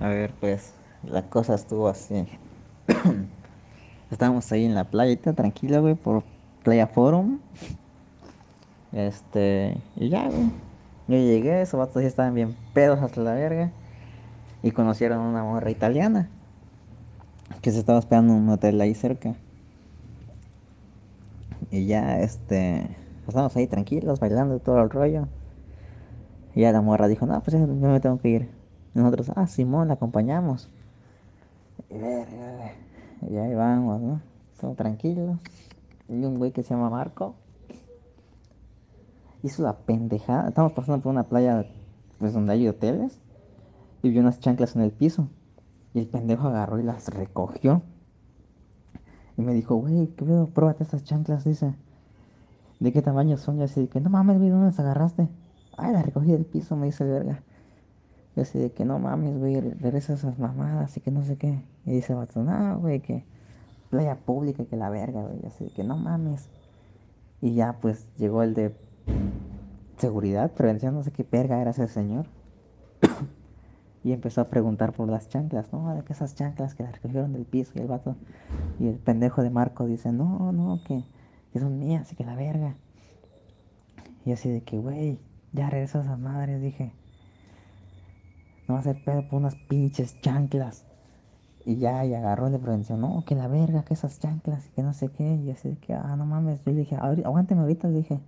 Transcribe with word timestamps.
A 0.00 0.08
ver, 0.08 0.32
pues 0.40 0.74
la 1.04 1.22
cosa 1.22 1.54
estuvo 1.54 1.88
así. 1.88 2.26
Estábamos 4.10 4.50
ahí 4.52 4.64
en 4.64 4.74
la 4.74 4.84
playita, 4.84 5.32
tranquila, 5.32 5.78
güey, 5.78 5.94
por 5.94 6.22
Playa 6.62 6.86
Forum. 6.86 7.38
Este, 8.92 9.76
y 9.96 10.08
ya, 10.10 10.28
güey. 10.28 10.50
Yo 11.08 11.16
llegué, 11.16 11.62
esos 11.62 11.78
vatos 11.78 12.02
ya 12.02 12.08
estaban 12.08 12.34
bien 12.34 12.56
pedos 12.74 13.00
hasta 13.00 13.20
la 13.22 13.32
verga. 13.32 13.70
Y 14.62 14.72
conocieron 14.72 15.20
a 15.20 15.28
una 15.28 15.44
morra 15.44 15.70
italiana 15.70 16.28
que 17.62 17.70
se 17.70 17.78
estaba 17.78 17.98
esperando 17.98 18.34
en 18.34 18.40
un 18.40 18.48
hotel 18.50 18.80
ahí 18.80 18.94
cerca. 18.94 19.34
Y 21.70 21.86
ya, 21.86 22.20
este, 22.20 22.86
estábamos 23.26 23.56
ahí 23.56 23.66
tranquilos, 23.66 24.20
bailando 24.20 24.58
todo 24.58 24.82
el 24.82 24.90
rollo. 24.90 25.26
Y 26.54 26.62
ya 26.62 26.72
la 26.72 26.80
morra 26.80 27.08
dijo, 27.08 27.26
no, 27.26 27.40
pues 27.40 27.52
ya, 27.52 27.60
yo 27.60 27.66
me 27.66 28.00
tengo 28.00 28.18
que 28.18 28.28
ir. 28.28 28.55
Nosotros, 28.96 29.30
ah, 29.36 29.46
Simón, 29.46 29.88
la 29.88 29.94
acompañamos. 29.94 30.70
Y 31.90 33.36
ahí 33.36 33.54
vamos, 33.54 34.00
¿no? 34.00 34.22
Todos 34.58 34.74
tranquilos. 34.74 35.38
Y 36.08 36.24
un 36.24 36.38
güey 36.38 36.50
que 36.50 36.62
se 36.62 36.70
llama 36.70 36.88
Marco 36.88 37.34
hizo 39.42 39.62
la 39.62 39.76
pendejada. 39.76 40.48
Estamos 40.48 40.72
pasando 40.72 41.02
por 41.02 41.12
una 41.12 41.24
playa 41.24 41.66
pues 42.18 42.32
donde 42.32 42.54
hay 42.54 42.66
hoteles 42.66 43.20
y 44.02 44.08
vio 44.08 44.22
unas 44.22 44.40
chanclas 44.40 44.74
en 44.76 44.82
el 44.82 44.92
piso. 44.92 45.28
Y 45.92 45.98
el 45.98 46.06
pendejo 46.06 46.48
agarró 46.48 46.78
y 46.78 46.82
las 46.82 47.08
recogió. 47.08 47.82
Y 49.36 49.42
me 49.42 49.52
dijo, 49.52 49.76
güey, 49.76 50.06
¿qué 50.16 50.24
pedo? 50.24 50.46
Pruébate 50.46 50.84
estas 50.84 51.04
chanclas, 51.04 51.44
dice. 51.44 51.74
¿De 52.80 52.92
qué 52.94 53.02
tamaño 53.02 53.36
son? 53.36 53.58
Y 53.58 53.64
así 53.64 53.88
que, 53.88 54.00
no 54.00 54.08
mames, 54.08 54.38
güey, 54.38 54.48
¿dónde 54.48 54.68
las 54.68 54.80
agarraste? 54.80 55.28
Ay, 55.76 55.92
las 55.92 56.06
recogí 56.06 56.32
del 56.32 56.46
piso, 56.46 56.76
me 56.76 56.86
dice 56.86 57.04
verga. 57.04 57.42
Y 58.36 58.40
así 58.40 58.58
de 58.58 58.70
que, 58.70 58.84
no 58.84 58.98
mames, 58.98 59.38
güey, 59.38 59.58
regresa 59.60 60.12
esas 60.12 60.38
mamadas 60.38 60.94
y 60.96 61.00
que 61.00 61.10
no 61.10 61.24
sé 61.24 61.36
qué. 61.36 61.62
Y 61.86 61.92
dice 61.92 62.12
el 62.12 62.18
vato, 62.18 62.42
no, 62.42 62.78
güey, 62.78 63.00
que 63.00 63.24
playa 63.88 64.16
pública, 64.16 64.66
que 64.66 64.76
la 64.76 64.90
verga, 64.90 65.22
güey. 65.22 65.40
Y 65.42 65.46
así 65.46 65.64
de 65.64 65.70
que, 65.70 65.84
no 65.84 65.96
mames. 65.96 66.50
Y 67.40 67.54
ya, 67.54 67.78
pues, 67.80 68.06
llegó 68.18 68.42
el 68.42 68.52
de 68.52 68.74
seguridad, 69.96 70.52
prevención, 70.52 70.94
no 70.94 71.02
sé 71.02 71.12
qué 71.12 71.26
verga 71.30 71.62
era 71.62 71.70
ese 71.70 71.88
señor. 71.88 72.26
y 74.04 74.12
empezó 74.12 74.42
a 74.42 74.48
preguntar 74.48 74.92
por 74.92 75.08
las 75.08 75.30
chanclas, 75.30 75.72
¿no? 75.72 75.94
De 75.94 76.02
que 76.02 76.12
esas 76.12 76.34
chanclas 76.34 76.74
que 76.74 76.82
las 76.82 76.92
recogieron 76.92 77.32
del 77.32 77.46
piso 77.46 77.72
y 77.74 77.78
el 77.78 77.86
vato. 77.86 78.16
Y 78.78 78.88
el 78.88 78.96
pendejo 78.96 79.42
de 79.42 79.48
Marco 79.48 79.86
dice, 79.86 80.12
no, 80.12 80.52
no, 80.52 80.82
que, 80.86 81.04
que 81.54 81.58
son 81.58 81.78
mías 81.78 82.12
y 82.12 82.16
que 82.16 82.24
la 82.24 82.36
verga. 82.36 82.74
Y 84.26 84.32
así 84.32 84.50
de 84.50 84.60
que, 84.60 84.76
güey, 84.76 85.18
ya 85.54 85.70
regresa 85.70 86.00
a 86.00 86.02
esas 86.02 86.18
madres, 86.18 86.60
dije. 86.60 86.92
No 88.68 88.74
va 88.74 88.80
a 88.80 88.82
ser 88.82 89.02
pedo 89.04 89.28
por 89.28 89.40
unas 89.40 89.54
pinches 89.54 90.20
chanclas. 90.20 90.84
Y 91.64 91.76
ya, 91.76 92.04
y 92.04 92.14
agarró 92.14 92.50
de 92.50 92.58
prevención, 92.58 93.00
no, 93.00 93.24
que 93.26 93.34
la 93.34 93.48
verga, 93.48 93.84
que 93.84 93.94
esas 93.94 94.20
chanclas, 94.20 94.68
que 94.74 94.82
no 94.82 94.92
sé 94.92 95.08
qué. 95.08 95.34
Y 95.34 95.50
así 95.50 95.76
que, 95.76 95.94
ah, 95.94 96.14
no 96.16 96.24
mames. 96.24 96.64
Yo 96.64 96.72
le 96.72 96.78
dije, 96.78 96.96
aguánteme 96.96 97.62
ahorita, 97.62 97.88
le 97.88 97.98
dije. 97.98 98.20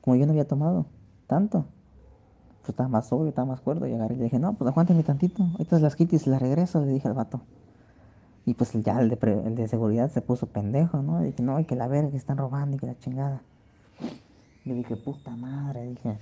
Como 0.00 0.16
yo 0.16 0.26
no 0.26 0.32
había 0.32 0.46
tomado 0.46 0.86
tanto, 1.26 1.66
pues 2.60 2.70
estaba 2.70 2.88
más 2.88 3.08
sobrio, 3.08 3.28
estaba 3.28 3.46
más 3.46 3.60
cuerdo. 3.60 3.86
Y 3.86 3.94
agarré 3.94 4.14
y 4.14 4.18
le 4.18 4.24
dije, 4.24 4.38
no, 4.38 4.54
pues 4.54 4.70
aguánteme 4.70 5.02
tantito. 5.02 5.42
Ahorita 5.42 5.78
las 5.78 5.96
quito 5.96 6.16
y 6.16 6.18
se 6.18 6.30
las 6.30 6.40
regreso, 6.40 6.80
le 6.80 6.92
dije 6.92 7.08
al 7.08 7.14
vato. 7.14 7.40
Y 8.44 8.54
pues 8.54 8.72
ya 8.72 9.00
el 9.00 9.08
de, 9.08 9.42
el 9.44 9.54
de 9.54 9.68
seguridad 9.68 10.10
se 10.10 10.20
puso 10.20 10.46
pendejo, 10.46 11.02
¿no? 11.02 11.22
Y 11.22 11.26
dije, 11.26 11.42
no, 11.42 11.60
y 11.60 11.64
que 11.64 11.76
la 11.76 11.86
verga, 11.86 12.10
que 12.10 12.16
están 12.16 12.38
robando 12.38 12.76
y 12.76 12.78
que 12.78 12.86
la 12.86 12.98
chingada. 12.98 13.42
Yo 14.64 14.74
dije, 14.74 14.96
puta 14.96 15.34
madre, 15.36 15.86
dije. 15.86 16.18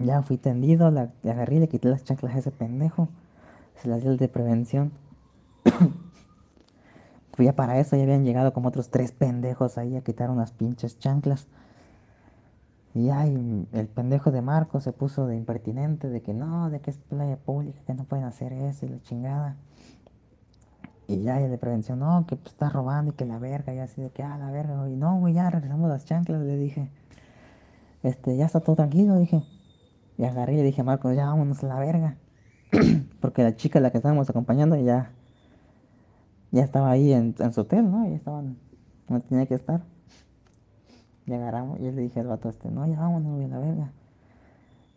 Ya 0.00 0.22
fui 0.22 0.36
tendido, 0.36 0.90
la 0.90 1.12
agarré 1.24 1.56
y 1.56 1.60
le 1.60 1.68
quité 1.68 1.88
las 1.88 2.04
chanclas 2.04 2.34
a 2.34 2.38
ese 2.38 2.50
pendejo. 2.50 3.08
Se 3.76 3.88
las 3.88 4.04
el 4.04 4.16
de 4.16 4.28
prevención. 4.28 4.92
Fui 7.32 7.44
ya 7.44 7.54
para 7.54 7.78
eso 7.78 7.96
ya 7.96 8.04
habían 8.04 8.24
llegado 8.24 8.54
como 8.54 8.68
otros 8.68 8.90
tres 8.90 9.12
pendejos 9.12 9.76
ahí 9.76 9.94
a 9.96 10.00
quitar 10.00 10.30
unas 10.30 10.52
pinches 10.52 10.98
chanclas. 10.98 11.46
Y 12.94 13.10
ay, 13.10 13.66
el 13.72 13.88
pendejo 13.88 14.30
de 14.30 14.40
Marco 14.40 14.80
se 14.80 14.90
puso 14.92 15.26
de 15.26 15.36
impertinente, 15.36 16.08
de 16.08 16.22
que 16.22 16.32
no, 16.32 16.70
de 16.70 16.80
que 16.80 16.90
es 16.90 16.96
playa 16.96 17.36
pública, 17.36 17.78
que 17.86 17.92
no 17.92 18.04
pueden 18.04 18.24
hacer 18.24 18.54
eso 18.54 18.86
y 18.86 18.88
la 18.88 19.02
chingada. 19.02 19.56
Y 21.06 21.22
ya, 21.22 21.40
el 21.40 21.50
de 21.50 21.58
prevención, 21.58 21.98
no, 22.00 22.26
que 22.26 22.36
pues, 22.36 22.54
está 22.54 22.70
robando 22.70 23.12
y 23.12 23.14
que 23.14 23.26
la 23.26 23.38
verga, 23.38 23.74
y 23.74 23.78
así 23.80 24.00
de 24.00 24.10
que, 24.10 24.22
ah, 24.22 24.38
la 24.38 24.50
verga, 24.50 24.88
y 24.88 24.96
no, 24.96 25.18
güey, 25.20 25.34
ya 25.34 25.50
regresamos 25.50 25.90
las 25.90 26.06
chanclas, 26.06 26.40
le 26.40 26.56
dije. 26.56 26.90
Este, 28.02 28.36
ya 28.36 28.46
está 28.46 28.60
todo 28.60 28.76
tranquilo, 28.76 29.16
dije. 29.18 29.42
Y 30.18 30.24
agarré 30.24 30.54
y 30.54 30.56
le 30.56 30.62
dije 30.62 30.80
a 30.80 30.84
Marco, 30.84 31.12
ya 31.12 31.26
vámonos 31.26 31.62
a 31.62 31.66
la 31.66 31.78
verga. 31.78 32.16
Porque 33.20 33.42
la 33.42 33.56
chica, 33.56 33.80
la 33.80 33.90
que 33.90 33.98
estábamos 33.98 34.28
acompañando, 34.30 34.76
ya, 34.76 35.12
ya 36.52 36.62
estaba 36.64 36.90
ahí 36.90 37.12
en, 37.12 37.34
en 37.38 37.52
su 37.52 37.62
hotel, 37.62 37.90
¿no? 37.90 38.08
Ya 38.08 38.14
estaban, 38.14 38.56
no 39.08 39.20
tenía 39.20 39.46
que 39.46 39.54
estar. 39.54 39.82
Y 41.26 41.32
agarramos, 41.32 41.80
y 41.80 41.90
le 41.90 42.02
dije 42.02 42.20
al 42.20 42.28
vato 42.28 42.48
este, 42.48 42.70
no, 42.70 42.86
ya 42.86 43.00
vámonos, 43.00 43.44
a 43.44 43.48
la 43.48 43.58
verga. 43.58 43.92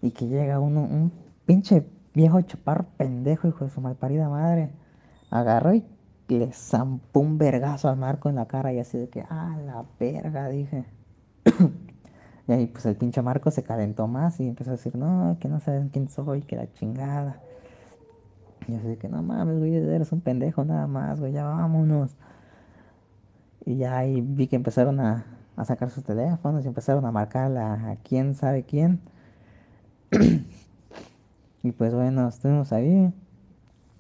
Y 0.02 0.12
que 0.12 0.28
llega 0.28 0.60
uno, 0.60 0.82
un 0.82 1.12
pinche 1.46 1.86
viejo 2.14 2.42
chaparro 2.42 2.86
pendejo, 2.98 3.48
hijo 3.48 3.66
de 3.66 3.72
su 3.72 3.82
malparida 3.82 4.30
madre. 4.30 4.72
Agarró 5.32 5.74
y 5.74 5.84
le 6.28 6.54
zampó 6.54 7.20
un 7.20 7.38
vergazo 7.38 7.90
al 7.90 7.98
Marco 7.98 8.30
en 8.30 8.36
la 8.36 8.48
cara 8.48 8.72
y 8.72 8.80
así 8.80 8.98
de 8.98 9.10
que, 9.10 9.26
ah, 9.30 9.58
la 9.66 9.86
verga, 10.00 10.48
dije. 10.50 10.86
y 12.50 12.52
ahí 12.52 12.66
pues 12.66 12.84
el 12.88 12.96
pinche 12.96 13.22
Marco 13.22 13.52
se 13.52 13.62
calentó 13.62 14.08
más 14.08 14.40
y 14.40 14.48
empezó 14.48 14.72
a 14.72 14.74
decir, 14.74 14.96
no, 14.96 15.38
que 15.40 15.48
no 15.48 15.60
saben 15.60 15.90
quién 15.90 16.10
soy, 16.10 16.42
que 16.42 16.56
la 16.56 16.72
chingada. 16.74 17.40
Y 18.68 18.74
así 18.74 18.88
de 18.88 18.98
que, 18.98 19.08
no 19.08 19.22
mames, 19.22 19.60
güey, 19.60 19.76
eres 19.76 20.12
un 20.12 20.22
pendejo 20.22 20.66
nada 20.66 20.88
más, 20.88 21.20
güey, 21.20 21.32
ya 21.32 21.44
vámonos. 21.44 22.16
Y 23.66 23.78
ya 23.78 24.00
ahí 24.00 24.22
vi 24.22 24.48
que 24.48 24.56
empezaron 24.56 25.00
a, 25.00 25.26
a 25.58 25.66
sacar 25.66 25.92
sus 25.92 26.04
teléfonos 26.04 26.66
y 26.66 26.68
empezaron 26.68 27.06
a 27.06 27.12
marcar 27.12 27.56
a, 27.56 27.98
quién 28.04 28.34
sabe 28.34 28.64
quién. 28.64 29.00
y 31.62 31.72
pues 31.72 31.94
bueno, 31.94 32.30
estuvimos 32.30 32.74
ahí, 32.74 33.14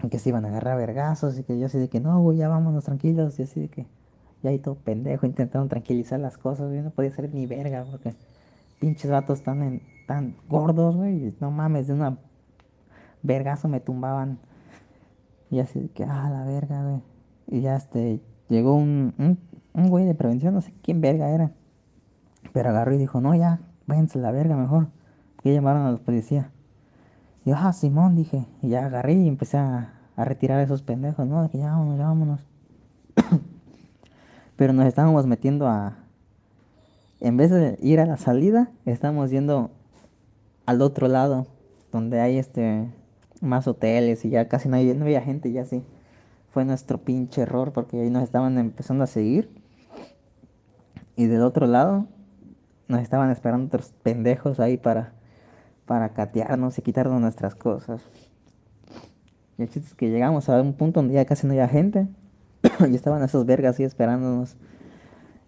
que 0.09 0.17
se 0.17 0.29
iban 0.29 0.45
a 0.45 0.47
agarrar 0.47 0.75
vergazos 0.75 1.37
y 1.37 1.43
que 1.43 1.59
yo 1.59 1.67
así 1.67 1.77
de 1.77 1.87
que 1.87 1.99
no, 1.99 2.19
güey, 2.19 2.39
ya 2.39 2.47
vámonos 2.47 2.85
tranquilos 2.85 3.37
y 3.37 3.43
así 3.43 3.59
de 3.59 3.67
que 3.69 3.85
ya 4.41 4.49
ahí 4.49 4.57
todo 4.57 4.73
pendejo 4.73 5.27
intentando 5.27 5.67
tranquilizar 5.67 6.19
las 6.19 6.39
cosas, 6.39 6.69
güey, 6.69 6.81
no 6.81 6.89
podía 6.89 7.11
ser 7.11 7.31
ni 7.31 7.45
verga 7.45 7.85
porque 7.91 8.15
pinches 8.79 9.11
vatos 9.11 9.43
tan, 9.43 9.81
tan 10.07 10.35
gordos, 10.47 10.95
güey, 10.95 11.35
no 11.39 11.51
mames, 11.51 11.87
de 11.87 11.93
una 11.93 12.17
vergazo 13.21 13.67
me 13.67 13.79
tumbaban 13.79 14.39
y 15.51 15.59
así 15.59 15.89
que, 15.93 16.03
ah, 16.03 16.29
la 16.29 16.43
verga, 16.43 16.83
güey. 16.83 17.01
Y 17.47 17.61
ya 17.61 17.75
este, 17.75 18.21
llegó 18.47 18.75
un, 18.75 19.13
un 19.17 19.39
un 19.73 19.89
güey 19.89 20.05
de 20.05 20.15
prevención, 20.15 20.53
no 20.53 20.61
sé 20.61 20.73
quién 20.83 21.01
verga 21.01 21.29
era. 21.29 21.51
Pero 22.53 22.69
agarró 22.69 22.93
y 22.93 22.97
dijo, 22.97 23.21
no, 23.21 23.35
ya, 23.35 23.59
váyanse 23.87 24.19
a 24.19 24.21
la 24.21 24.31
verga 24.31 24.55
mejor. 24.55 24.87
Que 25.41 25.53
llamaron 25.53 25.83
a 25.83 25.91
los 25.91 25.99
policías. 25.99 26.47
Y 27.45 27.51
yo, 27.51 27.55
ah, 27.57 27.73
Simón, 27.73 28.15
dije. 28.15 28.45
Y 28.61 28.69
ya 28.69 28.85
agarré 28.85 29.13
y 29.13 29.27
empecé 29.27 29.57
a, 29.57 29.93
retirar 30.17 30.59
a 30.59 30.63
esos 30.63 30.81
pendejos, 30.81 31.25
¿no? 31.27 31.43
De 31.43 31.49
que 31.49 31.57
ya 31.57 31.71
vámonos, 31.71 31.97
ya 31.97 32.05
vámonos. 32.05 32.41
Pero 34.57 34.73
nos 34.73 34.85
estábamos 34.85 35.25
metiendo 35.25 35.67
a... 35.67 35.95
En 37.21 37.37
vez 37.37 37.51
de 37.51 37.77
ir 37.81 37.99
a 37.99 38.05
la 38.05 38.17
salida, 38.17 38.71
estábamos 38.85 39.29
yendo 39.29 39.71
al 40.65 40.81
otro 40.81 41.07
lado, 41.07 41.47
donde 41.91 42.21
hay 42.21 42.37
este 42.37 42.89
más 43.41 43.67
hoteles 43.67 44.25
y 44.25 44.29
ya 44.29 44.47
casi 44.47 44.69
no, 44.69 44.77
no 44.77 45.05
había 45.05 45.21
gente, 45.21 45.51
ya 45.51 45.65
sí. 45.65 45.83
Fue 46.51 46.65
nuestro 46.65 46.97
pinche 46.99 47.41
error 47.41 47.73
porque 47.73 47.99
ahí 47.99 48.09
nos 48.09 48.23
estaban 48.23 48.57
empezando 48.57 49.03
a 49.03 49.07
seguir. 49.07 49.49
Y 51.15 51.25
del 51.25 51.41
otro 51.41 51.67
lado 51.67 52.07
nos 52.87 53.01
estaban 53.01 53.29
esperando 53.29 53.67
otros 53.67 53.93
pendejos 54.03 54.59
ahí 54.59 54.77
para, 54.77 55.13
para 55.85 56.13
catearnos 56.13 56.77
y 56.77 56.81
quitarnos 56.81 57.21
nuestras 57.21 57.55
cosas. 57.55 58.01
Y 59.57 59.63
el 59.63 59.69
chiste 59.69 59.89
es 59.89 59.95
que 59.95 60.09
llegamos 60.09 60.47
a 60.49 60.61
un 60.61 60.73
punto 60.73 61.01
donde 61.01 61.15
ya 61.15 61.25
casi 61.25 61.45
no 61.45 61.53
había 61.53 61.67
gente. 61.67 62.07
y 62.89 62.95
estaban 62.95 63.21
esos 63.23 63.45
vergas 63.45 63.77
ahí 63.79 63.85
esperándonos. 63.85 64.55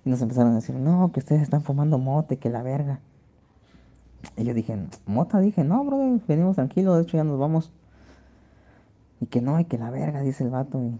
Y 0.06 0.09
nos 0.09 0.21
empezaron 0.21 0.53
a 0.53 0.56
decir, 0.56 0.75
no, 0.75 1.12
que 1.12 1.19
ustedes 1.19 1.42
están 1.42 1.62
fumando 1.62 1.98
mote, 1.98 2.38
que 2.38 2.50
la 2.50 2.63
verga. 2.63 3.00
Y 4.38 4.44
yo 4.44 4.53
dije, 4.53 4.77
mota, 5.06 5.39
dije, 5.39 5.63
no, 5.63 5.83
bro, 5.83 6.19
venimos 6.27 6.56
tranquilos, 6.56 6.98
de 6.98 7.03
hecho 7.03 7.18
ya 7.18 7.24
nos 7.24 7.39
vamos. 7.39 7.71
Y 9.19 9.27
que 9.27 9.42
no, 9.42 9.59
y 9.59 9.65
que 9.65 9.77
la 9.77 9.92
verga, 9.92 10.21
dice 10.21 10.44
el 10.44 10.50
vato. 10.50 10.80
Y, 10.81 11.00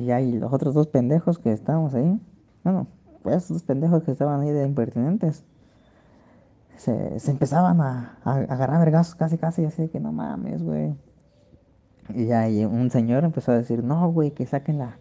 y 0.00 0.04
ya, 0.04 0.20
y 0.20 0.32
los 0.32 0.52
otros 0.52 0.74
dos 0.74 0.86
pendejos 0.88 1.38
que 1.38 1.52
estábamos 1.52 1.94
ahí, 1.94 2.20
bueno, 2.64 2.86
pues 3.22 3.44
esos 3.44 3.62
pendejos 3.62 4.02
que 4.02 4.12
estaban 4.12 4.40
ahí 4.40 4.50
de 4.50 4.66
impertinentes 4.66 5.44
se, 6.80 7.30
empezaban 7.30 7.80
a, 7.80 8.18
agarrar 8.24 8.78
vergazos 8.80 9.14
casi 9.14 9.36
casi 9.36 9.64
así 9.64 9.82
de 9.82 9.90
que 9.90 10.00
no 10.00 10.12
mames, 10.12 10.62
güey. 10.62 10.94
Y 12.14 12.26
ya 12.26 12.48
y 12.48 12.64
un 12.64 12.90
señor 12.90 13.24
empezó 13.24 13.52
a 13.52 13.56
decir, 13.56 13.84
no, 13.84 14.10
güey, 14.10 14.32
que 14.32 14.46
saquen 14.46 14.78
la, 14.78 14.96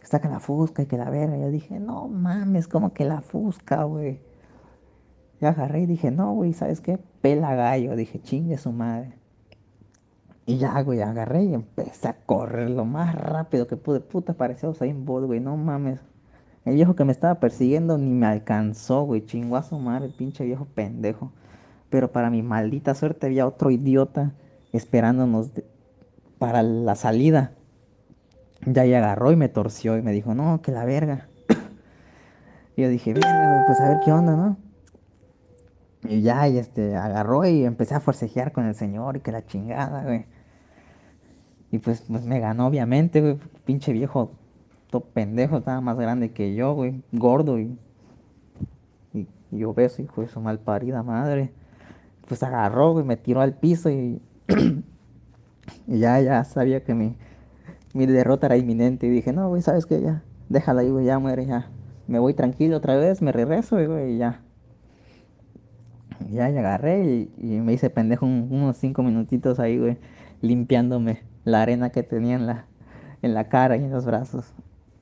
que 0.00 0.06
saquen 0.06 0.30
la 0.30 0.40
fusca 0.40 0.82
y 0.82 0.86
que 0.86 0.96
la 0.96 1.10
verga. 1.10 1.36
Yo 1.36 1.50
dije, 1.50 1.80
no 1.80 2.08
mames, 2.08 2.68
como 2.68 2.92
que 2.92 3.04
la 3.04 3.20
fusca, 3.20 3.84
güey. 3.84 4.20
Ya 5.40 5.50
agarré 5.50 5.82
y 5.82 5.86
dije, 5.86 6.10
no, 6.10 6.32
güey, 6.34 6.52
¿sabes 6.52 6.80
qué? 6.80 6.98
Pela 7.20 7.54
gallo. 7.54 7.96
Dije, 7.96 8.20
chingue 8.20 8.58
su 8.58 8.72
madre. 8.72 9.14
Y 10.46 10.56
ya, 10.56 10.80
güey, 10.80 11.02
agarré 11.02 11.44
y 11.44 11.54
empecé 11.54 12.08
a 12.08 12.16
correr 12.24 12.70
lo 12.70 12.84
más 12.84 13.14
rápido 13.14 13.66
que 13.66 13.76
pude. 13.76 14.00
Puta, 14.00 14.32
parecía 14.32 14.68
Usain 14.68 15.04
Bolt, 15.04 15.26
güey, 15.26 15.40
no 15.40 15.56
mames. 15.56 16.00
El 16.64 16.74
viejo 16.74 16.96
que 16.96 17.04
me 17.04 17.12
estaba 17.12 17.40
persiguiendo 17.40 17.98
ni 17.98 18.12
me 18.12 18.26
alcanzó, 18.26 19.02
güey. 19.02 19.26
Chinguazo 19.26 19.78
madre, 19.78 20.06
el 20.06 20.14
pinche 20.14 20.44
viejo 20.44 20.66
pendejo. 20.66 21.32
Pero 21.90 22.12
para 22.12 22.30
mi 22.30 22.42
maldita 22.42 22.94
suerte 22.94 23.26
había 23.26 23.46
otro 23.46 23.70
idiota 23.70 24.32
esperándonos 24.72 25.50
para 26.38 26.62
la 26.62 26.94
salida. 26.94 27.52
Ya 28.66 28.84
y 28.86 28.94
agarró 28.94 29.32
y 29.32 29.36
me 29.36 29.48
torció 29.48 29.96
y 29.96 30.02
me 30.02 30.12
dijo, 30.12 30.34
no, 30.34 30.60
que 30.62 30.72
la 30.72 30.84
verga. 30.84 31.28
y 32.76 32.82
yo 32.82 32.88
dije, 32.88 33.12
verga, 33.14 33.64
pues 33.66 33.80
a 33.80 33.88
ver 33.88 33.98
qué 34.04 34.12
onda, 34.12 34.36
¿no? 34.36 34.56
Y 36.04 36.22
ya, 36.22 36.48
y 36.48 36.58
este, 36.58 36.96
agarró 36.96 37.44
y 37.44 37.64
empecé 37.64 37.94
a 37.94 38.00
forcejear 38.00 38.52
con 38.52 38.66
el 38.66 38.74
señor 38.74 39.16
y 39.16 39.20
que 39.20 39.32
la 39.32 39.44
chingada, 39.44 40.04
güey. 40.04 40.26
Y 41.70 41.78
pues, 41.78 42.02
pues 42.08 42.24
me 42.24 42.40
ganó, 42.40 42.66
obviamente, 42.66 43.20
güey. 43.20 43.38
Pinche 43.64 43.92
viejo, 43.92 44.32
todo 44.90 45.02
pendejo, 45.04 45.58
estaba 45.58 45.80
más 45.80 45.98
grande 45.98 46.32
que 46.32 46.54
yo, 46.54 46.74
güey. 46.74 47.02
Gordo 47.12 47.58
y, 47.58 47.76
y, 49.12 49.26
y 49.50 49.64
obeso, 49.64 50.02
hijo 50.02 50.22
de 50.22 50.28
su 50.28 50.40
malparida 50.40 51.02
madre. 51.02 51.52
Pues 52.26 52.42
agarró, 52.42 52.92
güey, 52.92 53.04
me 53.04 53.16
tiró 53.16 53.40
al 53.40 53.54
piso 53.54 53.90
y, 53.90 54.22
y 55.86 55.98
ya, 55.98 56.20
ya 56.20 56.44
sabía 56.44 56.84
que 56.84 56.94
mi, 56.94 57.16
mi 57.94 58.06
derrota 58.06 58.46
era 58.46 58.56
inminente. 58.56 59.06
Y 59.06 59.10
dije, 59.10 59.32
no, 59.32 59.48
güey, 59.48 59.62
¿sabes 59.62 59.86
qué? 59.86 60.00
Ya, 60.00 60.22
déjala 60.48 60.82
ahí, 60.82 60.90
güey, 60.90 61.06
ya 61.06 61.18
muere, 61.18 61.46
ya. 61.46 61.70
Me 62.06 62.18
voy 62.18 62.34
tranquilo 62.34 62.78
otra 62.78 62.96
vez, 62.96 63.22
me 63.22 63.32
regreso, 63.32 63.76
güey, 63.76 64.14
y 64.14 64.18
ya. 64.18 64.42
Ya, 66.30 66.50
ya 66.50 66.60
agarré 66.60 67.04
y, 67.04 67.32
y 67.38 67.60
me 67.60 67.72
hice 67.72 67.90
pendejo 67.90 68.26
un- 68.26 68.48
unos 68.50 68.76
cinco 68.76 69.02
minutitos 69.02 69.58
ahí, 69.60 69.78
güey, 69.78 69.98
limpiándome 70.42 71.22
la 71.44 71.62
arena 71.62 71.90
que 71.90 72.02
tenía 72.02 72.34
en 72.36 72.46
la, 72.46 72.66
en 73.22 73.34
la 73.34 73.48
cara 73.48 73.76
y 73.76 73.84
en 73.84 73.90
los 73.92 74.04
brazos. 74.04 74.52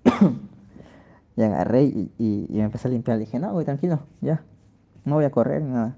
y 1.37 1.43
agarré 1.43 1.85
y, 1.85 2.13
y, 2.19 2.47
y 2.49 2.59
me 2.59 2.65
empecé 2.65 2.89
a 2.89 2.91
limpiar. 2.91 3.19
dije, 3.19 3.39
no, 3.39 3.53
güey, 3.53 3.65
tranquilo, 3.65 4.01
ya. 4.21 4.43
No 5.05 5.15
voy 5.17 5.25
a 5.25 5.31
correr 5.31 5.63
ni 5.63 5.71
nada. 5.73 5.97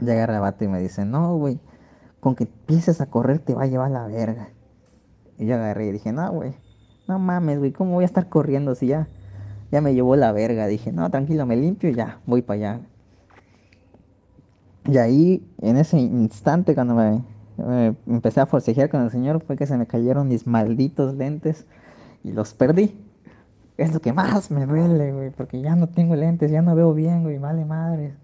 Y 0.00 0.08
agarra 0.10 0.36
el 0.36 0.40
vato 0.40 0.64
y 0.64 0.68
me 0.68 0.80
dice, 0.80 1.04
no, 1.04 1.36
güey, 1.36 1.60
con 2.20 2.34
que 2.36 2.44
empieces 2.44 3.00
a 3.00 3.06
correr 3.10 3.38
te 3.40 3.54
va 3.54 3.64
a 3.64 3.66
llevar 3.66 3.90
la 3.90 4.06
verga. 4.06 4.50
Y 5.38 5.46
yo 5.46 5.54
agarré 5.54 5.86
y 5.86 5.92
dije, 5.92 6.12
no, 6.12 6.30
güey, 6.32 6.54
no 7.08 7.18
mames, 7.18 7.58
güey, 7.58 7.72
¿cómo 7.72 7.94
voy 7.94 8.04
a 8.04 8.06
estar 8.06 8.28
corriendo 8.28 8.74
si 8.74 8.88
ya, 8.88 9.08
ya 9.70 9.80
me 9.80 9.94
llevó 9.94 10.16
la 10.16 10.32
verga? 10.32 10.66
Dije, 10.66 10.92
no, 10.92 11.10
tranquilo, 11.10 11.46
me 11.46 11.56
limpio 11.56 11.90
y 11.90 11.94
ya, 11.94 12.20
voy 12.26 12.42
para 12.42 12.56
allá. 12.56 12.80
Y 14.86 14.98
ahí, 14.98 15.46
en 15.62 15.76
ese 15.76 15.98
instante, 15.98 16.74
cuando 16.74 16.94
me, 16.94 17.22
me 17.56 17.96
empecé 18.06 18.40
a 18.40 18.46
forcejear 18.46 18.90
con 18.90 19.02
el 19.02 19.10
señor, 19.10 19.42
fue 19.42 19.56
que 19.56 19.66
se 19.66 19.76
me 19.76 19.86
cayeron 19.86 20.28
mis 20.28 20.46
malditos 20.46 21.14
lentes 21.14 21.66
y 22.22 22.32
los 22.32 22.54
perdí. 22.54 22.94
Es 23.76 23.92
lo 23.92 24.00
que 24.00 24.12
más 24.12 24.50
me 24.50 24.66
duele, 24.66 25.12
güey, 25.12 25.30
porque 25.30 25.60
ya 25.60 25.74
no 25.74 25.88
tengo 25.88 26.14
lentes, 26.14 26.50
ya 26.50 26.62
no 26.62 26.74
veo 26.74 26.94
bien, 26.94 27.22
güey, 27.22 27.38
vale 27.38 27.64
madre. 27.64 28.14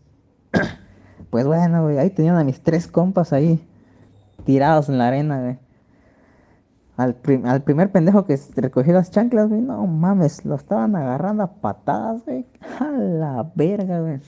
Pues 1.28 1.46
bueno, 1.46 1.84
güey, 1.84 1.98
ahí 1.98 2.10
tenían 2.10 2.36
a 2.38 2.42
mis 2.42 2.60
tres 2.60 2.88
compas 2.88 3.32
ahí, 3.32 3.64
tirados 4.44 4.88
en 4.88 4.98
la 4.98 5.06
arena, 5.06 5.40
güey. 5.40 5.58
Al, 7.00 7.14
prim- 7.14 7.46
al 7.46 7.62
primer 7.62 7.90
pendejo 7.90 8.26
que 8.26 8.38
recogió 8.56 8.92
las 8.92 9.10
chanclas, 9.10 9.48
güey, 9.48 9.62
no 9.62 9.86
mames, 9.86 10.44
lo 10.44 10.54
estaban 10.56 10.94
agarrando 10.94 11.42
a 11.44 11.46
patadas, 11.54 12.26
güey. 12.26 12.44
A 12.78 12.90
la 12.90 13.50
verga, 13.54 14.00
güey. 14.00 14.20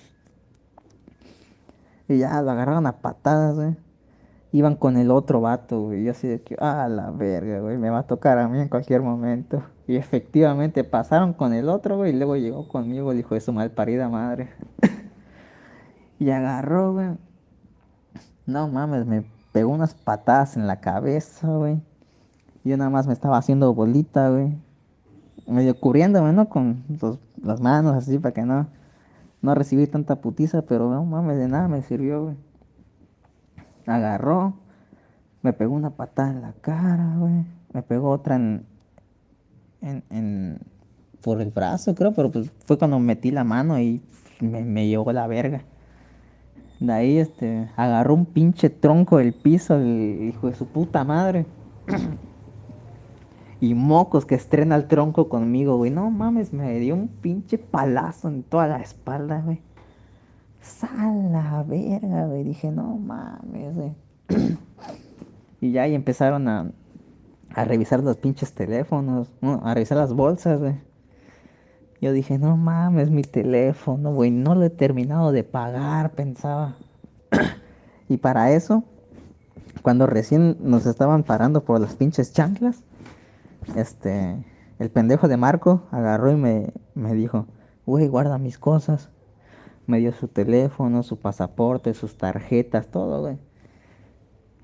Y 2.08 2.16
ya 2.16 2.40
lo 2.40 2.50
agarraron 2.50 2.86
a 2.86 2.92
patadas, 3.02 3.56
güey. 3.56 3.76
Iban 4.52 4.76
con 4.76 4.96
el 4.96 5.10
otro 5.10 5.42
vato, 5.42 5.82
güey. 5.82 6.04
Yo 6.04 6.12
así 6.12 6.26
de 6.28 6.40
que, 6.40 6.56
a 6.60 6.88
la 6.88 7.10
verga, 7.10 7.60
güey, 7.60 7.76
me 7.76 7.90
va 7.90 7.98
a 8.00 8.06
tocar 8.06 8.38
a 8.38 8.48
mí 8.48 8.58
en 8.58 8.68
cualquier 8.68 9.02
momento. 9.02 9.62
Y 9.86 9.96
efectivamente 9.96 10.82
pasaron 10.82 11.34
con 11.34 11.52
el 11.52 11.68
otro, 11.68 11.98
güey, 11.98 12.14
y 12.14 12.16
luego 12.16 12.36
llegó 12.36 12.68
conmigo 12.68 13.12
el 13.12 13.18
hijo 13.18 13.34
de 13.34 13.42
su 13.42 13.52
malparida 13.52 14.08
madre. 14.08 14.48
y 16.18 16.30
agarró, 16.30 16.94
güey. 16.94 17.18
No 18.46 18.66
mames, 18.68 19.04
me 19.04 19.24
pegó 19.52 19.72
unas 19.72 19.92
patadas 19.92 20.56
en 20.56 20.66
la 20.66 20.80
cabeza, 20.80 21.48
güey. 21.48 21.78
Yo 22.64 22.76
nada 22.76 22.90
más 22.90 23.06
me 23.06 23.12
estaba 23.12 23.36
haciendo 23.38 23.74
bolita, 23.74 24.30
güey. 24.30 24.54
Medio 25.46 25.78
cubriéndome, 25.78 26.32
¿no? 26.32 26.48
Con 26.48 26.84
los- 27.00 27.18
las 27.42 27.60
manos 27.60 27.96
así 27.96 28.18
para 28.18 28.32
que 28.32 28.42
no, 28.42 28.66
no 29.40 29.54
recibir 29.54 29.90
tanta 29.90 30.16
putiza, 30.20 30.62
pero 30.62 30.88
no 30.90 31.04
mames, 31.04 31.38
de 31.38 31.48
nada 31.48 31.66
me 31.68 31.82
sirvió, 31.82 32.24
güey. 32.24 32.36
Agarró, 33.86 34.54
me 35.42 35.52
pegó 35.52 35.74
una 35.74 35.90
patada 35.90 36.30
en 36.30 36.42
la 36.42 36.52
cara, 36.52 37.16
güey. 37.18 37.44
Me 37.72 37.82
pegó 37.82 38.10
otra 38.10 38.36
en, 38.36 38.64
en, 39.80 40.04
en- 40.10 40.58
por 41.22 41.40
el 41.40 41.50
brazo, 41.50 41.94
creo, 41.94 42.12
pero 42.12 42.30
pues 42.30 42.50
fue 42.66 42.78
cuando 42.78 42.98
metí 42.98 43.30
la 43.30 43.44
mano 43.44 43.78
y 43.78 44.00
me, 44.40 44.62
me 44.64 44.86
llevó 44.88 45.12
la 45.12 45.26
verga. 45.26 45.62
De 46.80 46.92
ahí, 46.92 47.18
este, 47.18 47.68
agarró 47.76 48.14
un 48.14 48.26
pinche 48.26 48.70
tronco 48.70 49.18
del 49.18 49.32
piso, 49.32 49.76
el 49.76 50.30
hijo 50.34 50.48
de 50.48 50.54
su 50.54 50.66
puta 50.66 51.04
madre. 51.04 51.46
Y 53.62 53.76
mocos 53.76 54.26
que 54.26 54.34
estrena 54.34 54.74
el 54.74 54.88
tronco 54.88 55.28
conmigo, 55.28 55.76
güey. 55.76 55.92
No 55.92 56.10
mames, 56.10 56.52
me 56.52 56.80
dio 56.80 56.96
un 56.96 57.06
pinche 57.06 57.58
palazo 57.58 58.26
en 58.26 58.42
toda 58.42 58.66
la 58.66 58.80
espalda, 58.80 59.40
güey. 59.40 59.62
Sala 60.60 61.64
verga, 61.68 62.26
güey. 62.26 62.42
Dije, 62.42 62.72
no 62.72 62.96
mames, 62.96 63.72
güey. 63.72 63.94
y 65.60 65.70
ya 65.70 65.86
y 65.86 65.94
empezaron 65.94 66.48
a, 66.48 66.72
a 67.54 67.64
revisar 67.64 68.02
los 68.02 68.16
pinches 68.16 68.52
teléfonos, 68.52 69.30
no, 69.40 69.60
a 69.62 69.74
revisar 69.74 69.96
las 69.96 70.12
bolsas, 70.12 70.58
güey. 70.58 70.74
Yo 72.00 72.12
dije, 72.12 72.38
no 72.38 72.56
mames, 72.56 73.12
mi 73.12 73.22
teléfono, 73.22 74.12
güey, 74.12 74.32
no 74.32 74.56
lo 74.56 74.64
he 74.64 74.70
terminado 74.70 75.30
de 75.30 75.44
pagar, 75.44 76.10
pensaba. 76.14 76.78
y 78.08 78.16
para 78.16 78.50
eso, 78.50 78.82
cuando 79.82 80.08
recién 80.08 80.56
nos 80.58 80.84
estaban 80.84 81.22
parando 81.22 81.62
por 81.62 81.80
las 81.80 81.94
pinches 81.94 82.32
chanclas, 82.32 82.82
este, 83.76 84.44
el 84.78 84.90
pendejo 84.90 85.28
de 85.28 85.36
Marco 85.36 85.82
agarró 85.90 86.30
y 86.30 86.36
me, 86.36 86.72
me 86.94 87.14
dijo, 87.14 87.46
güey, 87.86 88.08
guarda 88.08 88.38
mis 88.38 88.58
cosas. 88.58 89.10
Me 89.86 89.98
dio 89.98 90.12
su 90.12 90.28
teléfono, 90.28 91.02
su 91.02 91.18
pasaporte, 91.18 91.94
sus 91.94 92.16
tarjetas, 92.16 92.88
todo, 92.88 93.20
güey. 93.20 93.38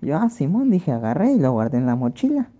Yo, 0.01 0.17
ah, 0.17 0.31
Simón, 0.31 0.71
dije, 0.71 0.93
agarré 0.93 1.33
y 1.33 1.39
lo 1.39 1.53
guardé 1.53 1.79
en 1.79 1.87
la 1.87 1.97
mochila. 1.97 2.51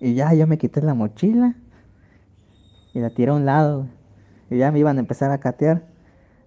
Y 0.00 0.14
ya 0.14 0.32
yo 0.34 0.46
me 0.46 0.58
quité 0.58 0.80
la 0.82 0.94
mochila 0.94 1.54
y 2.92 3.00
la 3.00 3.10
tiré 3.10 3.30
a 3.30 3.34
un 3.34 3.44
lado. 3.44 3.86
Y 4.50 4.58
ya 4.58 4.72
me 4.72 4.78
iban 4.80 4.96
a 4.96 5.00
empezar 5.00 5.30
a 5.30 5.38
catear. 5.38 5.86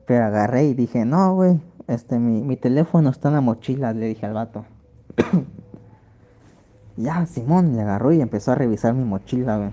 Pero 0.08 0.26
agarré 0.26 0.66
y 0.66 0.74
dije, 0.74 1.06
no, 1.06 1.36
güey, 1.36 1.62
este, 1.88 2.20
mi, 2.20 2.42
mi 2.42 2.58
teléfono 2.58 3.10
está 3.10 3.30
en 3.30 3.36
la 3.36 3.42
mochila, 3.42 3.94
le 3.94 4.08
dije 4.08 4.26
al 4.26 4.34
vato. 4.34 4.66
Ya, 7.02 7.26
Simón, 7.26 7.76
le 7.76 7.82
agarró 7.82 8.12
y 8.14 8.22
empezó 8.22 8.52
a 8.52 8.56
revisar 8.56 8.94
mi 8.94 9.04
mochila, 9.04 9.58
güey. 9.58 9.72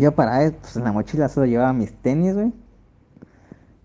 Yo 0.00 0.14
para 0.14 0.42
él, 0.44 0.52
pues 0.54 0.76
en 0.76 0.84
la 0.84 0.92
mochila 0.92 1.28
solo 1.28 1.46
llevaba 1.46 1.72
mis 1.72 1.92
tenis, 1.94 2.34
güey. 2.34 2.52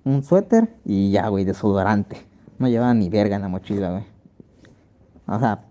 Un 0.03 0.23
suéter 0.23 0.73
y 0.83 1.11
ya, 1.11 1.27
güey, 1.27 1.45
desodorante. 1.45 2.17
No 2.57 2.67
llevaba 2.67 2.93
ni 2.93 3.09
verga 3.09 3.35
en 3.35 3.43
la 3.43 3.47
mochila, 3.49 3.91
güey. 3.91 4.03
O 5.27 5.39
sea, 5.39 5.63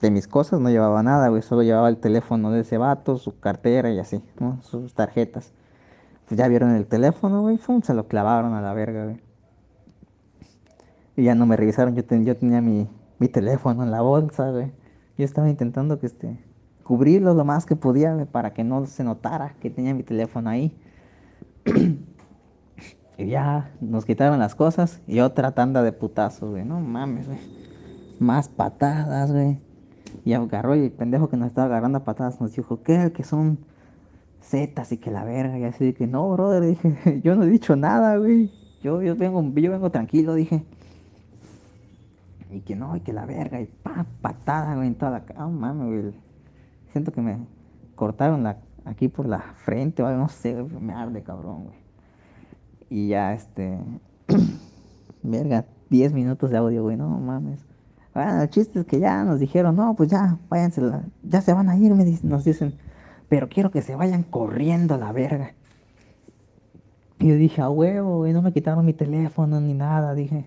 de 0.00 0.10
mis 0.10 0.26
cosas 0.28 0.60
no 0.60 0.70
llevaba 0.70 1.02
nada, 1.02 1.28
güey. 1.28 1.42
Solo 1.42 1.62
llevaba 1.62 1.88
el 1.88 1.98
teléfono 1.98 2.50
de 2.50 2.60
ese 2.60 2.78
vato, 2.78 3.16
su 3.18 3.38
cartera 3.38 3.90
y 3.92 3.98
así, 3.98 4.22
¿no? 4.40 4.60
Sus 4.62 4.94
tarjetas. 4.94 5.52
Pues 6.28 6.38
ya 6.38 6.48
vieron 6.48 6.70
el 6.74 6.86
teléfono, 6.86 7.42
güey. 7.42 7.56
Fum, 7.58 7.82
se 7.82 7.94
lo 7.94 8.08
clavaron 8.08 8.54
a 8.54 8.60
la 8.60 8.74
verga, 8.74 9.04
güey. 9.04 9.20
Y 11.16 11.22
ya 11.24 11.34
no 11.34 11.46
me 11.46 11.56
revisaron. 11.56 11.94
Yo, 11.94 12.04
ten- 12.04 12.24
yo 12.26 12.36
tenía 12.36 12.60
mi, 12.60 12.88
mi 13.18 13.28
teléfono 13.28 13.84
en 13.84 13.90
la 13.90 14.00
bolsa, 14.02 14.50
güey. 14.50 14.72
Yo 15.18 15.24
estaba 15.24 15.48
intentando 15.48 15.98
que 15.98 16.06
este 16.06 16.38
cubrirlo 16.82 17.34
lo 17.34 17.44
más 17.44 17.66
que 17.66 17.74
podía, 17.74 18.26
para 18.30 18.52
que 18.52 18.62
no 18.62 18.86
se 18.86 19.02
notara 19.02 19.54
que 19.60 19.70
tenía 19.70 19.94
mi 19.94 20.02
teléfono 20.02 20.48
ahí. 20.48 20.76
y 23.18 23.26
ya 23.26 23.72
nos 23.80 24.04
quitaron 24.04 24.38
las 24.38 24.54
cosas 24.54 25.00
y 25.06 25.20
otra 25.20 25.52
tanda 25.52 25.82
de 25.82 25.92
putazos, 25.92 26.50
güey. 26.50 26.64
No 26.64 26.80
mames, 26.80 27.26
güey. 27.26 27.38
Más 28.20 28.48
patadas, 28.48 29.32
güey. 29.32 29.58
Y 30.24 30.34
agarró 30.34 30.76
y 30.76 30.84
el 30.84 30.92
pendejo 30.92 31.28
que 31.28 31.36
nos 31.36 31.48
estaba 31.48 31.66
agarrando 31.66 32.04
patadas 32.04 32.40
nos 32.40 32.54
dijo, 32.54 32.82
¿qué? 32.82 33.12
Que 33.12 33.24
son 33.24 33.58
zetas 34.42 34.92
y 34.92 34.98
que 34.98 35.10
la 35.10 35.24
verga. 35.24 35.58
Y 35.58 35.64
así 35.64 35.92
que 35.92 36.06
no, 36.06 36.30
brother, 36.30 36.62
dije, 36.62 37.20
yo 37.24 37.34
no 37.34 37.44
he 37.44 37.48
dicho 37.48 37.74
nada, 37.74 38.16
güey. 38.16 38.52
Yo, 38.82 39.02
yo 39.02 39.16
vengo, 39.16 39.42
yo 39.54 39.70
vengo 39.70 39.90
tranquilo, 39.90 40.34
dije. 40.34 40.64
Y 42.50 42.60
que 42.60 42.76
no, 42.76 42.96
y 42.96 43.00
que 43.00 43.12
la 43.12 43.26
verga, 43.26 43.60
y 43.60 43.66
pa, 43.66 44.06
patada, 44.20 44.76
güey, 44.76 44.88
en 44.88 44.94
toda 44.94 45.10
la 45.12 45.24
cara. 45.24 45.46
Oh, 45.46 45.50
mames, 45.50 45.86
güey. 45.86 46.14
Siento 46.92 47.12
que 47.12 47.20
me 47.20 47.38
cortaron 47.94 48.42
la, 48.44 48.58
aquí 48.84 49.08
por 49.08 49.26
la 49.26 49.40
frente 49.40 50.02
o 50.02 50.10
no 50.16 50.28
sé, 50.28 50.60
güey, 50.60 50.82
me 50.82 50.92
arde, 50.92 51.22
cabrón, 51.22 51.64
güey. 51.64 51.76
Y 52.88 53.08
ya, 53.08 53.32
este. 53.32 53.78
verga, 55.22 55.64
10 55.90 56.12
minutos 56.12 56.50
de 56.50 56.56
audio, 56.56 56.82
güey, 56.82 56.96
no 56.96 57.08
mames. 57.08 57.64
Bueno, 58.14 58.40
el 58.40 58.48
chiste 58.48 58.80
es 58.80 58.86
que 58.86 58.98
ya 58.98 59.24
nos 59.24 59.40
dijeron, 59.40 59.76
no, 59.76 59.94
pues 59.94 60.08
ya, 60.08 60.38
váyanse, 60.48 60.82
ya 61.22 61.40
se 61.42 61.52
van 61.52 61.68
a 61.68 61.76
ir, 61.76 61.92
nos 62.24 62.44
dicen, 62.44 62.74
pero 63.28 63.48
quiero 63.48 63.70
que 63.70 63.82
se 63.82 63.94
vayan 63.94 64.22
corriendo 64.22 64.94
a 64.94 64.98
la 64.98 65.12
verga. 65.12 65.52
Y 67.18 67.28
yo 67.28 67.36
dije, 67.36 67.60
a 67.60 67.68
huevo, 67.68 68.18
güey, 68.18 68.32
no 68.32 68.42
me 68.42 68.52
quitaron 68.52 68.84
mi 68.86 68.92
teléfono 68.92 69.60
ni 69.60 69.74
nada, 69.74 70.14
dije. 70.14 70.46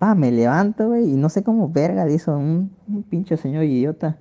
Ah, 0.00 0.14
me 0.14 0.32
levanto, 0.32 0.88
güey, 0.88 1.12
y 1.12 1.16
no 1.16 1.28
sé 1.28 1.42
cómo 1.42 1.68
verga 1.70 2.08
hizo 2.10 2.36
un, 2.36 2.72
un 2.88 3.02
pinche 3.04 3.36
señor 3.36 3.64
idiota 3.64 4.18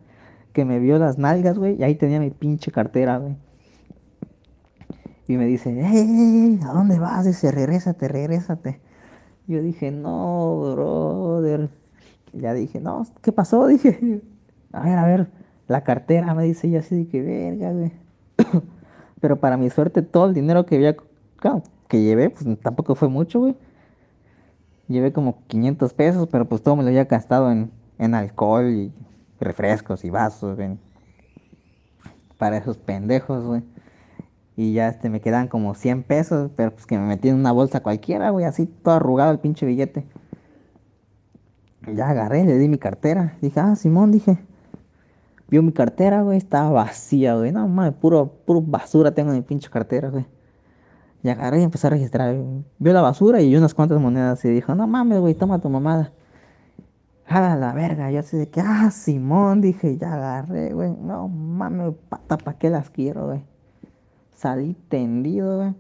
que 0.53 0.65
me 0.65 0.79
vio 0.79 1.00
las 1.00 1.17
nalgas, 1.17 1.57
güey, 1.57 1.75
y 1.79 1.83
ahí 1.83 1.95
tenía 1.95 2.19
mi 2.19 2.31
pinche 2.31 2.71
cartera, 2.71 3.17
güey. 3.17 3.38
Y 5.27 5.38
me 5.38 5.45
dice, 5.45 5.79
hey, 5.86 6.59
¿a 6.65 6.74
dónde 6.74 6.98
vas? 6.98 7.25
Dice, 7.25 7.51
regrésate, 7.51 8.07
regrésate. 8.07 8.81
Yo 9.48 9.62
dije, 9.62 9.91
no, 9.91 10.74
brother. 10.74 11.69
Ya 12.33 12.53
dije, 12.53 12.79
no, 12.79 13.05
¿qué 13.21 13.31
pasó? 13.31 13.67
Dije, 13.67 14.21
a 14.71 14.83
ver, 14.83 14.98
a 14.98 15.05
ver, 15.05 15.27
la 15.67 15.83
cartera, 15.83 16.33
me 16.33 16.43
dice, 16.43 16.67
y 16.67 16.75
así 16.75 16.95
de 16.95 17.07
que 17.07 17.21
verga, 17.21 17.71
güey. 17.71 17.91
Pero 19.21 19.39
para 19.39 19.55
mi 19.55 19.69
suerte, 19.69 20.01
todo 20.01 20.27
el 20.27 20.33
dinero 20.33 20.65
que 20.65 20.77
había, 20.77 20.95
que 21.88 22.01
llevé, 22.01 22.31
pues 22.31 22.45
tampoco 22.62 22.95
fue 22.95 23.07
mucho, 23.07 23.39
güey. 23.39 23.55
Llevé 24.89 25.13
como 25.13 25.46
500 25.48 25.93
pesos, 25.93 26.27
pero 26.29 26.50
pues 26.50 26.63
todo 26.63 26.75
me 26.75 26.84
lo 26.84 26.89
había 26.89 27.05
gastado 27.05 27.51
en, 27.51 27.72
en 28.00 28.15
alcohol 28.15 28.65
y 28.69 28.91
refrescos 29.39 30.03
y 30.03 30.10
vasos, 30.10 30.58
güey. 30.58 30.77
Para 32.38 32.58
esos 32.58 32.77
pendejos, 32.77 33.46
güey. 33.46 33.63
Y 34.58 34.74
ya 34.74 34.89
este, 34.89 35.10
me 35.10 35.22
quedan 35.22 35.48
como 35.48 35.75
100 35.75 36.03
pesos, 36.03 36.51
pero 36.55 36.72
pues 36.72 36.86
que 36.86 36.98
me 36.98 37.05
metí 37.05 37.29
en 37.29 37.36
una 37.36 37.51
bolsa 37.51 37.81
cualquiera, 37.81 38.31
güey, 38.31 38.46
así 38.46 38.65
todo 38.65 38.96
arrugado 38.96 39.31
el 39.31 39.39
pinche 39.39 39.65
billete. 39.65 40.05
Ya 41.96 42.10
agarré, 42.10 42.43
le 42.43 42.58
di 42.58 42.67
mi 42.67 42.77
cartera. 42.77 43.38
Dije, 43.41 43.60
ah, 43.60 43.75
Simón, 43.75 44.12
dije. 44.12 44.39
Vio 45.50 45.63
mi 45.63 45.72
cartera, 45.72 46.24
güey, 46.24 46.38
estaba 46.38 46.72
vacía, 46.72 47.36
güey. 47.36 47.51
No 47.51 47.67
mames, 47.67 47.93
puro, 47.93 48.27
puro 48.46 48.62
basura 48.62 49.13
tengo 49.13 49.29
en 49.31 49.38
mi 49.38 49.43
pinche 49.43 49.69
cartera, 49.69 50.10
güey. 50.10 50.25
Y 51.23 51.29
agarré 51.29 51.59
y 51.59 51.63
empecé 51.63 51.88
a 51.88 51.89
registrar. 51.89 52.35
Vio 52.77 52.93
la 52.93 53.01
basura 53.01 53.41
y 53.41 53.55
unas 53.55 53.73
cuantas 53.73 53.99
monedas 53.99 54.43
y 54.45 54.49
dijo, 54.49 54.73
no 54.75 54.88
mames, 54.88 55.19
güey, 55.19 55.35
toma 55.35 55.59
tu 55.59 55.69
mamada. 55.69 56.11
Jala 57.25 57.55
la 57.55 57.73
verga. 57.73 58.09
Yo 58.11 58.21
así 58.21 58.38
de 58.38 58.49
que, 58.49 58.61
ah, 58.61 58.89
Simón, 58.91 59.61
dije, 59.61 59.97
ya 59.97 60.13
agarré, 60.13 60.73
güey. 60.73 60.95
No 61.01 61.27
mames, 61.27 61.93
pata, 62.09 62.38
¿para 62.38 62.57
qué 62.57 62.69
las 62.69 62.89
quiero, 62.89 63.27
güey? 63.27 63.43
Salí 64.33 64.75
tendido, 64.88 65.57
güey. 65.57 65.75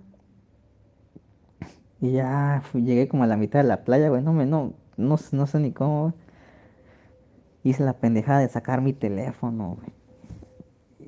Y 2.01 2.11
ya 2.11 2.61
llegué 2.73 3.07
como 3.07 3.23
a 3.23 3.27
la 3.27 3.37
mitad 3.37 3.59
de 3.59 3.67
la 3.67 3.83
playa, 3.83 4.09
güey. 4.09 4.21
No 4.21 4.33
me, 4.33 4.45
no, 4.45 4.73
no, 4.97 5.15
no 5.31 5.47
sé 5.47 5.59
ni 5.59 5.71
cómo, 5.71 6.01
güey. 6.01 6.13
Hice 7.63 7.83
la 7.83 7.93
pendejada 7.93 8.39
de 8.39 8.49
sacar 8.49 8.81
mi 8.81 8.93
teléfono, 8.93 9.77
güey. 9.77 9.99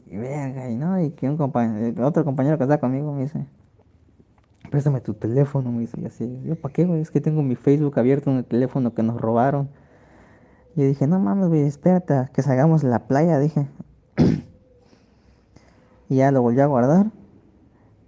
Y 0.07 0.17
verga, 0.17 0.69
y 0.69 0.75
no, 0.75 1.01
y 1.01 1.11
que 1.11 1.29
un 1.29 1.37
compañero, 1.37 2.05
otro 2.05 2.25
compañero 2.25 2.57
que 2.57 2.65
está 2.65 2.79
conmigo 2.79 3.13
me 3.13 3.23
dice, 3.23 3.45
préstame 4.71 5.01
tu 5.01 5.13
teléfono, 5.13 5.71
me 5.71 5.81
dice, 5.81 5.99
y 6.01 6.05
así, 6.05 6.41
yo, 6.43 6.55
¿para 6.55 6.73
qué, 6.73 6.85
güey? 6.85 7.01
Es 7.01 7.11
que 7.11 7.21
tengo 7.21 7.43
mi 7.43 7.55
Facebook 7.55 7.99
abierto 7.99 8.31
en 8.31 8.37
el 8.37 8.45
teléfono 8.45 8.95
que 8.95 9.03
nos 9.03 9.19
robaron. 9.19 9.69
Y 10.75 10.83
dije, 10.83 11.05
no 11.05 11.19
mames, 11.19 11.49
güey, 11.49 11.63
espérate 11.63 12.29
que 12.33 12.41
salgamos 12.41 12.81
de 12.81 12.89
la 12.89 12.99
playa, 12.99 13.37
dije. 13.37 13.67
y 16.09 16.15
ya 16.15 16.31
lo 16.31 16.41
volví 16.41 16.61
a 16.61 16.65
guardar. 16.65 17.11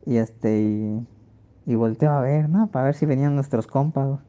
Y 0.05 0.17
este, 0.17 0.61
y, 0.61 1.05
y 1.65 2.05
a 2.05 2.19
ver, 2.21 2.49
¿no? 2.49 2.67
Para 2.67 2.85
ver 2.85 2.95
si 2.95 3.05
venían 3.05 3.35
nuestros 3.35 3.67
compas. 3.67 4.19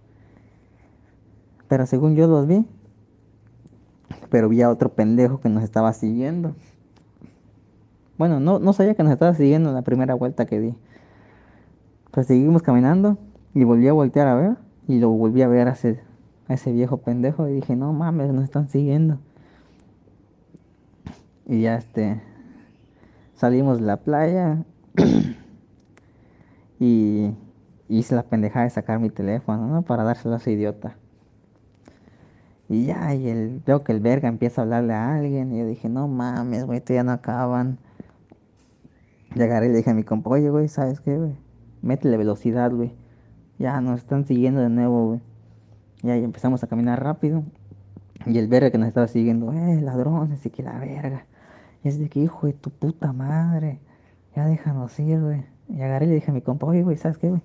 Pero 1.69 1.87
según 1.87 2.17
yo 2.17 2.27
los 2.27 2.49
vi. 2.49 2.67
Pero 4.29 4.49
vi 4.49 4.63
a 4.63 4.71
otro 4.71 4.91
pendejo 4.91 5.41
que 5.41 5.49
nos 5.49 5.63
estaba 5.63 5.93
siguiendo. 5.93 6.57
Bueno, 8.19 8.41
no, 8.41 8.59
no 8.59 8.73
sabía 8.73 8.95
que 8.95 9.05
nos 9.05 9.13
estaba 9.13 9.35
siguiendo 9.35 9.69
en 9.69 9.77
la 9.77 9.83
primera 9.83 10.15
vuelta 10.15 10.47
que 10.47 10.61
di. 10.61 10.75
Pues 12.15 12.29
seguimos 12.29 12.63
caminando 12.63 13.19
y 13.55 13.65
volví 13.65 13.89
a 13.89 13.93
voltear 13.93 14.29
a 14.29 14.37
ver. 14.37 14.57
Y 14.87 15.01
lo 15.01 15.11
volví 15.11 15.43
a 15.43 15.49
ver 15.49 15.67
hace 15.67 16.01
a 16.47 16.55
ese 16.55 16.71
viejo 16.71 16.99
pendejo 16.99 17.49
y 17.49 17.55
dije, 17.55 17.75
no 17.75 17.93
mames, 17.93 18.33
nos 18.33 18.45
están 18.45 18.69
siguiendo. 18.69 19.19
Y 21.47 21.63
ya 21.63 21.75
este, 21.75 22.23
salimos 23.35 23.81
de 23.81 23.87
la 23.87 23.97
playa 23.97 24.65
y 26.79 27.35
hice 27.89 28.15
la 28.15 28.23
pendejada 28.23 28.67
de 28.67 28.71
sacar 28.71 29.01
mi 29.01 29.11
teléfono, 29.11 29.67
¿no? 29.67 29.83
Para 29.83 30.05
dárselo 30.05 30.35
a 30.35 30.39
ese 30.39 30.53
idiota. 30.53 30.97
Y 32.69 32.87
ya, 32.87 33.13
y 33.13 33.29
el, 33.29 33.61
veo 33.67 33.83
que 33.83 33.91
el 33.91 33.99
verga 33.99 34.29
empieza 34.29 34.61
a 34.61 34.65
hablarle 34.65 34.93
a 34.93 35.17
alguien 35.17 35.53
y 35.53 35.59
yo 35.59 35.67
dije, 35.67 35.89
no 35.89 36.07
mames, 36.07 36.65
güey, 36.65 36.81
ya 36.87 37.03
no 37.03 37.11
acaban. 37.11 37.79
Y 39.35 39.43
agarré 39.43 39.67
y 39.67 39.71
le 39.71 39.79
dije 39.79 39.91
a 39.91 39.95
mi 39.95 40.05
compa, 40.05 40.31
oye, 40.31 40.49
güey, 40.49 40.69
¿sabes 40.69 41.01
qué, 41.01 41.17
güey? 41.17 41.44
Métele 41.85 42.17
velocidad, 42.17 42.73
güey. 42.73 42.95
Ya 43.59 43.81
nos 43.83 44.01
están 44.01 44.25
siguiendo 44.25 44.61
de 44.61 44.71
nuevo, 44.71 45.07
güey. 45.09 45.21
Y 46.03 46.11
ahí 46.11 46.25
empezamos 46.25 46.65
a 46.65 46.67
caminar 46.67 47.03
rápido. 47.03 47.45
Y 48.25 48.39
el 48.39 48.49
verga 48.49 48.71
que 48.71 48.79
nos 48.79 48.89
estaba 48.89 49.07
siguiendo, 49.07 49.53
eh, 49.53 49.81
ladrones, 49.83 50.45
y 50.47 50.51
que 50.51 50.63
la 50.63 50.79
verga. 50.79 51.27
Y 51.83 51.89
es 51.89 51.99
de 51.99 52.09
que, 52.09 52.21
hijo 52.21 52.47
de 52.47 52.55
tu 52.55 52.71
puta 52.71 53.13
madre, 53.13 53.81
ya 54.35 54.47
déjanos 54.47 54.99
ir, 54.99 55.21
güey. 55.21 55.45
Y 55.69 55.83
agarré 55.83 56.07
y 56.07 56.09
le 56.09 56.15
dije 56.15 56.31
a 56.31 56.35
mi 56.35 56.41
compa, 56.41 56.67
oye, 56.67 56.83
güey, 56.83 56.97
¿sabes 56.97 57.19
qué, 57.19 57.29
güey? 57.29 57.43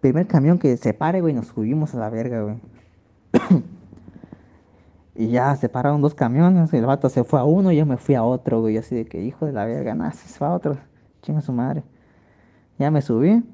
Primer 0.00 0.26
camión 0.26 0.58
que 0.58 0.76
se 0.76 0.92
pare, 0.92 1.20
güey, 1.20 1.32
nos 1.32 1.46
subimos 1.46 1.94
a 1.94 1.98
la 1.98 2.10
verga, 2.10 2.42
güey. 2.42 2.56
y 5.14 5.28
ya 5.28 5.54
se 5.54 5.68
pararon 5.68 6.00
dos 6.00 6.14
camiones, 6.14 6.72
y 6.72 6.76
el 6.76 6.86
vato 6.86 7.08
se 7.08 7.22
fue 7.22 7.38
a 7.38 7.44
uno 7.44 7.70
y 7.70 7.76
yo 7.76 7.86
me 7.86 7.98
fui 7.98 8.16
a 8.16 8.24
otro, 8.24 8.60
güey. 8.60 8.76
Así 8.78 8.96
de 8.96 9.06
que, 9.06 9.22
hijo 9.22 9.46
de 9.46 9.52
la 9.52 9.64
verga, 9.64 9.94
nada, 9.94 10.10
se 10.10 10.26
fue 10.36 10.48
a 10.48 10.54
otro. 10.54 10.76
Chinga 11.22 11.40
su 11.40 11.52
madre. 11.52 11.84
Ya 12.78 12.90
me 12.90 13.00
subí. 13.00 13.44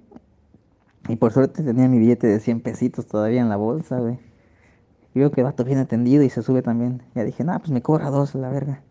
Y 1.08 1.16
por 1.16 1.32
suerte 1.32 1.62
tenía 1.62 1.88
mi 1.88 1.98
billete 1.98 2.26
de 2.26 2.38
100 2.38 2.60
pesitos 2.60 3.06
todavía 3.06 3.40
en 3.40 3.48
la 3.48 3.56
bolsa, 3.56 3.98
güey. 3.98 4.18
Y 5.14 5.18
veo 5.18 5.30
que 5.30 5.40
el 5.40 5.44
vato 5.44 5.64
bien 5.64 5.78
atendido 5.78 6.22
y 6.22 6.30
se 6.30 6.42
sube 6.42 6.62
también. 6.62 7.02
Ya 7.14 7.24
dije, 7.24 7.44
nah, 7.44 7.58
pues 7.58 7.70
me 7.70 7.82
cobra 7.82 8.10
dos 8.10 8.34
la 8.34 8.48
verga. 8.48 8.82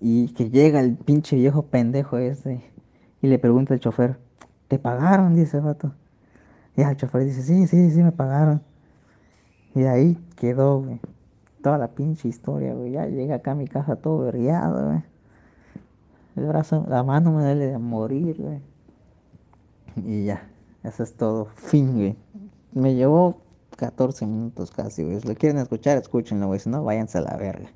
Y 0.00 0.28
que 0.34 0.50
llega 0.50 0.80
el 0.80 0.96
pinche 0.96 1.36
viejo 1.36 1.62
pendejo 1.62 2.18
ese. 2.18 2.60
Y 3.22 3.28
le 3.28 3.38
pregunta 3.38 3.72
al 3.72 3.80
chofer, 3.80 4.18
¿te 4.68 4.78
pagaron? 4.78 5.34
Dice 5.34 5.58
el 5.58 5.62
vato. 5.62 5.94
Y 6.76 6.82
el 6.82 6.96
chofer 6.96 7.24
dice, 7.24 7.42
sí, 7.42 7.66
sí, 7.66 7.90
sí, 7.90 8.02
me 8.02 8.12
pagaron. 8.12 8.60
Y 9.74 9.84
ahí 9.84 10.18
quedó, 10.36 10.80
güey. 10.80 11.00
Toda 11.62 11.78
la 11.78 11.88
pinche 11.88 12.28
historia, 12.28 12.74
güey. 12.74 12.92
Ya 12.92 13.06
llega 13.06 13.36
acá 13.36 13.52
a 13.52 13.54
mi 13.54 13.66
casa 13.66 13.96
todo 13.96 14.18
vergueado, 14.18 14.88
güey. 14.88 15.02
El 16.36 16.46
brazo, 16.46 16.84
la 16.88 17.02
mano 17.04 17.32
me 17.32 17.42
duele 17.42 17.66
de 17.68 17.78
morir, 17.78 18.36
güey. 18.38 18.60
Y 20.04 20.24
ya, 20.24 20.48
eso 20.84 21.02
es 21.02 21.14
todo. 21.14 21.46
Fin, 21.56 21.94
güey. 21.94 22.16
Me 22.72 22.94
llevó 22.94 23.40
14 23.76 24.26
minutos 24.26 24.70
casi, 24.70 25.02
güey. 25.02 25.20
Si 25.20 25.26
lo 25.26 25.34
quieren 25.34 25.58
escuchar, 25.58 25.98
escúchenlo, 25.98 26.46
güey. 26.46 26.60
Si 26.60 26.68
no, 26.68 26.84
váyanse 26.84 27.18
a 27.18 27.22
la 27.22 27.36
verga. 27.36 27.70